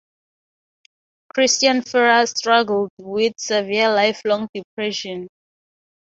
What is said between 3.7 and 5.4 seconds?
lifelong depression.